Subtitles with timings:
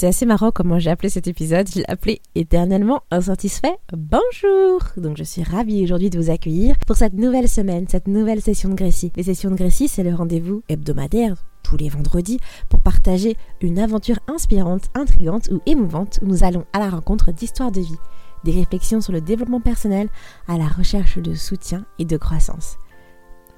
[0.00, 1.68] C'est assez marrant comment j'ai appelé cet épisode.
[1.68, 3.76] Je l'ai appelé éternellement insatisfait.
[3.92, 8.40] Bonjour Donc je suis ravie aujourd'hui de vous accueillir pour cette nouvelle semaine, cette nouvelle
[8.40, 9.12] session de Grécie.
[9.14, 12.40] Les sessions de Grécie, c'est le rendez-vous hebdomadaire tous les vendredis
[12.70, 17.70] pour partager une aventure inspirante, intrigante ou émouvante où nous allons à la rencontre d'histoires
[17.70, 17.98] de vie,
[18.44, 20.08] des réflexions sur le développement personnel,
[20.48, 22.78] à la recherche de soutien et de croissance.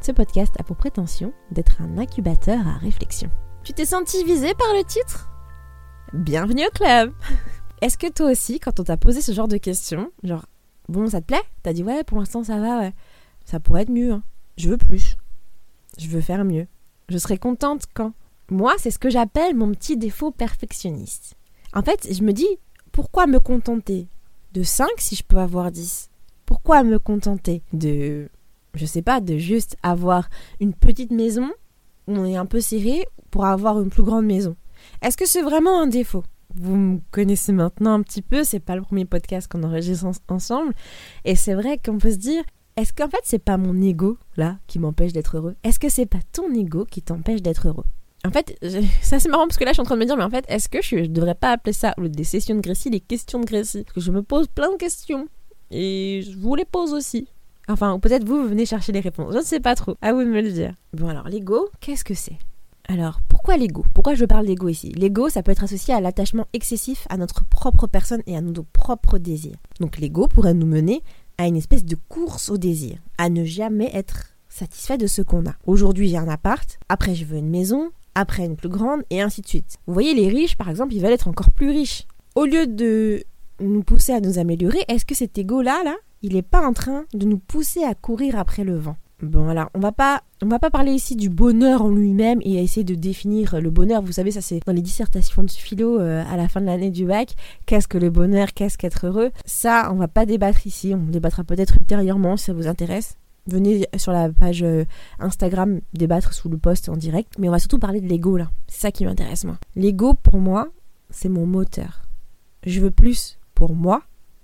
[0.01, 3.31] Ce podcast a pour prétention d'être un incubateur à réflexion.
[3.63, 5.29] Tu t'es senti visé par le titre?
[6.13, 7.15] Bienvenue au club
[7.81, 10.45] Est-ce que toi aussi, quand on t'a posé ce genre de questions, genre,
[10.91, 11.43] bon, ça te plaît?
[11.63, 12.93] T'as dit, ouais, pour l'instant ça va, ouais.
[13.47, 14.23] Ça pourrait être mieux, hein.
[14.59, 15.17] Je veux plus.
[15.97, 16.67] Je veux faire mieux.
[17.09, 18.13] Je serais contente quand
[18.51, 21.35] Moi, c'est ce que j'appelle mon petit défaut perfectionniste.
[21.73, 22.59] En fait, je me dis,
[22.93, 24.07] pourquoi me contenter
[24.53, 26.11] de 5 si je peux avoir 10
[26.45, 28.29] Pourquoi me contenter de,
[28.75, 30.29] je sais pas, de juste avoir
[30.61, 31.51] une petite maison
[32.07, 34.57] où on est un peu serré pour avoir une plus grande maison?
[35.03, 36.25] Est-ce que c'est vraiment un défaut?
[36.55, 40.75] Vous me connaissez maintenant un petit peu, c'est pas le premier podcast qu'on enregistre ensemble.
[41.25, 42.45] Et c'est vrai qu'on peut se dire,
[42.77, 45.57] est-ce qu'en fait c'est pas mon ego là qui m'empêche d'être heureux?
[45.63, 47.85] Est-ce que c'est pas ton ego qui t'empêche d'être heureux?
[48.25, 48.57] En fait,
[49.03, 50.31] ça c'est marrant parce que là je suis en train de me dire, mais en
[50.31, 53.41] fait, est-ce que je, je devrais pas appeler ça des sessions de Grécie, des questions
[53.41, 55.27] de Grécie Parce que je me pose plein de questions
[55.71, 57.29] et je vous les pose aussi.
[57.69, 59.33] Enfin, peut-être vous, vous venez chercher les réponses.
[59.33, 59.97] Je ne sais pas trop.
[60.03, 60.75] À vous de me le dire.
[60.93, 62.39] Bon alors, l'ego, qu'est-ce que c'est?
[62.89, 63.85] Alors, pourquoi l'ego?
[63.93, 64.93] Pourquoi je parle d'ego ici?
[64.93, 68.63] L'ego, ça peut être associé à l'attachement excessif à notre propre personne et à nos
[68.63, 69.57] propres désirs.
[69.81, 71.03] Donc l'ego pourrait nous mener
[71.39, 75.45] à une espèce de course au désir, à ne jamais être satisfait de ce qu'on
[75.45, 75.57] a.
[75.67, 79.41] Aujourd'hui, j'ai un appart, après je veux une maison, après une plus grande, et ainsi
[79.41, 79.79] de suite.
[79.89, 82.07] Vous voyez, les riches, par exemple, ils veulent être encore plus riches.
[82.37, 83.25] Au lieu de
[83.59, 87.07] nous pousser à nous améliorer, est-ce que cet ego-là, là, il n'est pas en train
[87.13, 88.95] de nous pousser à courir après le vent?
[89.23, 92.61] Bon, alors, on va pas, on va pas parler ici du bonheur en lui-même et
[92.61, 94.03] essayer de définir le bonheur.
[94.03, 96.91] Vous savez, ça c'est dans les dissertations de philo euh, à la fin de l'année
[96.91, 97.37] du bac.
[97.65, 98.53] Qu'est-ce que le bonheur?
[98.53, 99.31] Qu'est-ce qu'être heureux?
[99.45, 100.93] Ça, on va pas débattre ici.
[100.93, 103.17] On débattra peut-être ultérieurement si ça vous intéresse.
[103.47, 104.85] Venez sur la page euh,
[105.21, 107.33] Instagram débattre sous le post en direct.
[107.39, 108.51] Mais on va surtout parler de l'ego là.
[108.67, 109.57] C'est ça qui m'intéresse moi.
[109.77, 110.69] L'ego pour moi,
[111.11, 112.03] c'est mon moteur.
[112.67, 114.03] Je veux plus pour moi,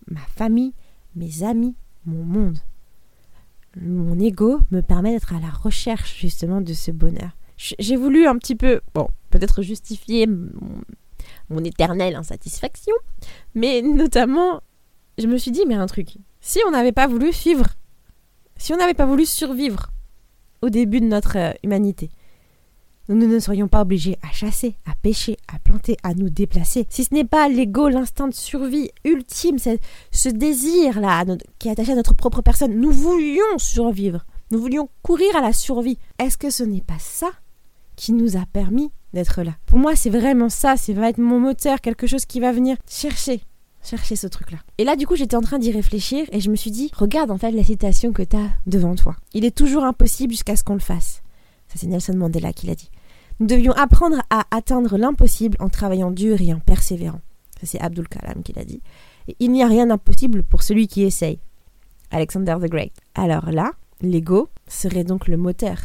[0.09, 0.73] ma famille,
[1.17, 1.75] mes amis,
[2.07, 2.59] mon monde
[3.77, 7.31] mon ego me permet d'être à la recherche justement de ce bonheur.
[7.57, 12.95] J'ai voulu un petit peu, bon, peut-être justifier mon, éternelle insatisfaction,
[13.55, 14.61] mais notamment,
[15.19, 17.67] je me suis dit, mais un truc, si on n'avait pas voulu vivre,
[18.57, 19.91] si on n'avait pas voulu survivre
[20.63, 22.11] au début de notre euh, humanité,
[23.15, 26.87] nous ne serions pas obligés à chasser, à pêcher, à planter, à nous déplacer.
[26.91, 29.57] Si ce n'est pas l'ego, l'instinct de survie ultime,
[30.11, 31.25] ce désir-là
[31.59, 35.53] qui est attaché à notre propre personne, nous voulions survivre, nous voulions courir à la
[35.53, 35.99] survie.
[36.19, 37.31] Est-ce que ce n'est pas ça
[37.97, 39.53] qui nous a permis d'être là?
[39.67, 42.77] Pour moi, c'est vraiment ça, c'est va être mon moteur, quelque chose qui va venir
[42.89, 43.41] chercher
[43.83, 44.59] chercher ce truc-là.
[44.77, 47.31] Et là, du coup, j'étais en train d'y réfléchir et je me suis dit, regarde
[47.31, 49.17] en fait la citation que tu as devant toi.
[49.33, 51.23] Il est toujours impossible jusqu'à ce qu'on le fasse.
[51.69, 52.91] Ça, c'est Nelson Mandela qui l'a dit.
[53.41, 57.21] Nous devions apprendre à atteindre l'impossible en travaillant dur et en persévérant.
[57.63, 58.83] C'est Abdul Kalam qui l'a dit.
[59.39, 61.39] Il n'y a rien d'impossible pour celui qui essaye.
[62.11, 62.93] Alexander the Great.
[63.15, 65.79] Alors là, l'ego serait donc le moteur.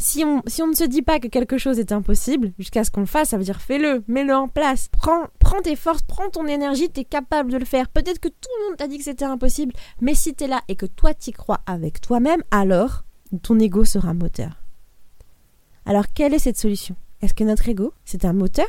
[0.00, 3.06] Si on, ne se dit pas que quelque chose est impossible, jusqu'à ce qu'on le
[3.06, 6.88] fasse, ça veut dire fais-le, mets-le en place, prends, prends tes forces, prends ton énergie,
[6.88, 7.88] tu es capable de le faire.
[7.88, 10.60] Peut-être que tout le monde t'a dit que c'était impossible, mais si tu es là
[10.68, 13.02] et que toi t'y crois avec toi-même, alors
[13.42, 14.67] ton ego sera moteur.
[15.88, 16.96] Alors quelle est cette solution?
[17.22, 18.66] Est-ce que notre ego, c'est un moteur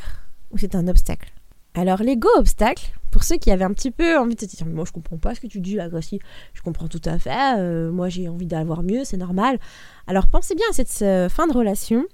[0.52, 1.30] ou c'est un obstacle?
[1.74, 4.86] Alors l'ego obstacle, pour ceux qui avaient un petit peu envie de se dire moi
[4.86, 6.18] je comprends pas ce que tu dis là Gracie,
[6.54, 9.58] je comprends tout à fait, euh, moi j'ai envie d'avoir mieux, c'est normal.
[10.06, 10.88] Alors pensez bien à cette
[11.30, 12.06] fin de relation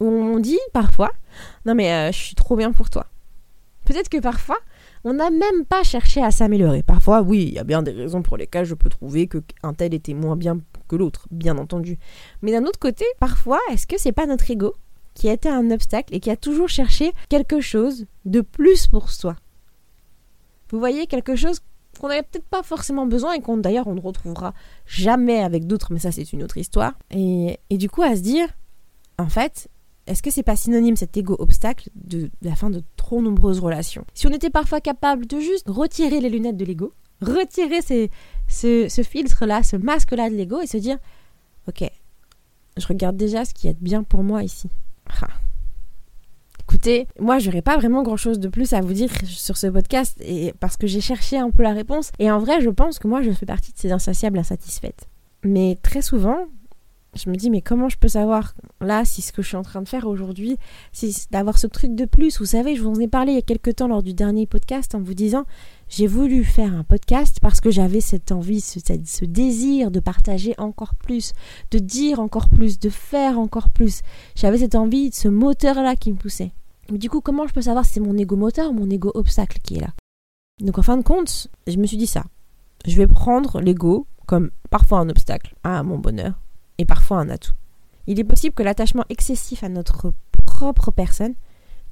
[0.00, 1.12] où on dit parfois
[1.64, 3.06] non mais euh, je suis trop bien pour toi.
[3.84, 4.58] Peut-être que parfois
[5.04, 6.82] on n'a même pas cherché à s'améliorer.
[6.82, 9.92] Parfois, oui, il y a bien des raisons pour lesquelles je peux trouver qu'un tel
[9.92, 11.98] était moins bien que l'autre, bien entendu.
[12.42, 14.74] Mais d'un autre côté, parfois, est-ce que c'est pas notre ego
[15.12, 19.10] qui a été un obstacle et qui a toujours cherché quelque chose de plus pour
[19.10, 19.36] soi?
[20.70, 21.60] Vous voyez, quelque chose
[22.00, 24.54] qu'on n'avait peut-être pas forcément besoin et qu'on d'ailleurs on ne retrouvera
[24.86, 26.94] jamais avec d'autres, mais ça c'est une autre histoire.
[27.10, 28.48] Et, du coup, à se dire,
[29.18, 29.68] en fait,
[30.06, 32.82] est-ce que c'est pas synonyme cet ego obstacle de, la fin de
[33.12, 37.80] nombreuses relations Si on était parfois capable de juste retirer les lunettes de l'ego, retirer
[38.48, 40.98] ce, filtre-là, ce masque-là de l'ego et se dire
[41.68, 41.88] Ok,
[42.76, 44.68] je regarde déjà ce qui est bien pour moi ici.
[45.22, 45.28] Ah.
[46.60, 50.18] Écoutez, moi j'aurais pas vraiment grand chose de plus à vous dire sur ce podcast
[50.20, 53.06] et parce que j'ai cherché un peu la réponse et en vrai je pense que
[53.06, 55.08] moi je fais partie de ces insatiables insatisfaites.
[55.44, 56.46] Mais très souvent,
[57.16, 59.62] je me dis mais comment je peux savoir là si ce que je suis en
[59.62, 60.56] train de faire aujourd'hui,
[60.92, 62.38] si d'avoir ce truc de plus?
[62.38, 64.46] Vous savez, je vous en ai parlé il y a quelques temps lors du dernier
[64.46, 65.44] podcast en vous disant
[65.88, 70.54] j'ai voulu faire un podcast parce que j'avais cette envie, ce, ce, désir de partager
[70.58, 71.32] encore plus,
[71.70, 74.00] de dire encore plus, de faire encore plus.
[74.34, 76.52] J'avais cette envie, ce moteur-là qui me poussait.
[76.90, 79.12] Mais du coup, comment je peux savoir si c'est mon ego moteur ou mon ego
[79.14, 79.92] obstacle qui est là?
[80.60, 82.24] Donc en fin de compte, je me suis dit ça.
[82.86, 86.43] Je vais prendre l'ego comme parfois un obstacle à mon bonheur
[86.78, 87.54] et parfois un atout.
[88.06, 90.12] Il est possible que l'attachement excessif à notre
[90.44, 91.34] propre personne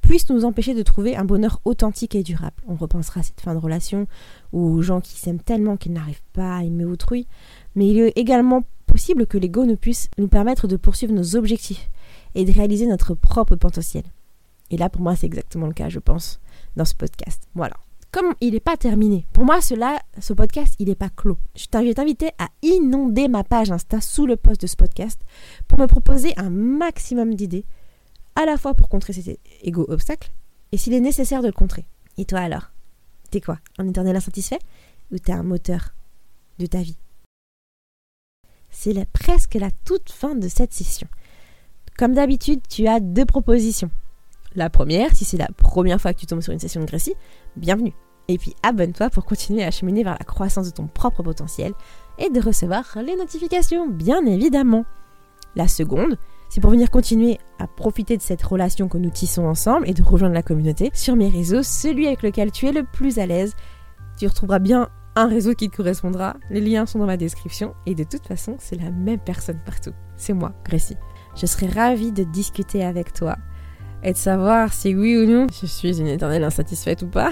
[0.00, 2.56] puisse nous empêcher de trouver un bonheur authentique et durable.
[2.66, 4.06] On repensera à cette fin de relation
[4.52, 7.26] ou aux gens qui s'aiment tellement qu'ils n'arrivent pas à aimer autrui.
[7.76, 11.88] Mais il est également possible que l'ego ne puisse nous permettre de poursuivre nos objectifs
[12.34, 14.04] et de réaliser notre propre potentiel.
[14.70, 16.40] Et là, pour moi, c'est exactement le cas, je pense,
[16.76, 17.48] dans ce podcast.
[17.54, 17.76] Voilà
[18.12, 21.38] comme il n'est pas terminé, pour moi, cela, ce podcast, il n'est pas clos.
[21.56, 25.18] Je vais t'inviter à inonder ma page Insta sous le post de ce podcast
[25.66, 27.64] pour me proposer un maximum d'idées,
[28.36, 30.30] à la fois pour contrer cet égo obstacle
[30.72, 31.86] et s'il est nécessaire de le contrer.
[32.18, 32.70] Et toi alors?
[33.30, 33.58] T'es quoi?
[33.78, 34.58] Un éternel insatisfait?
[35.10, 35.94] Ou t'es un moteur
[36.58, 36.98] de ta vie?
[38.70, 41.08] C'est presque la toute fin de cette session.
[41.96, 43.90] Comme d'habitude, tu as deux propositions.
[44.54, 47.14] La première, si c'est la première fois que tu tombes sur une session de Grécie,
[47.56, 47.94] bienvenue.
[48.28, 51.72] Et puis abonne-toi pour continuer à cheminer vers la croissance de ton propre potentiel
[52.18, 54.84] et de recevoir les notifications, bien évidemment.
[55.56, 56.18] La seconde,
[56.50, 60.02] c'est pour venir continuer à profiter de cette relation que nous tissons ensemble et de
[60.02, 63.54] rejoindre la communauté sur mes réseaux, celui avec lequel tu es le plus à l'aise.
[64.18, 66.36] Tu retrouveras bien un réseau qui te correspondra.
[66.50, 69.92] Les liens sont dans ma description et de toute façon, c'est la même personne partout.
[70.16, 70.96] C'est moi, Gracie.
[71.36, 73.36] Je serai ravie de discuter avec toi
[74.02, 77.30] et de savoir si oui ou non je suis une éternelle insatisfaite ou pas.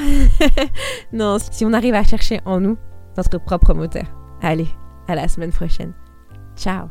[1.12, 2.76] non, si on arrive à chercher en nous
[3.16, 4.04] notre propre moteur.
[4.42, 4.68] Allez,
[5.08, 5.92] à la semaine prochaine.
[6.56, 6.88] Ciao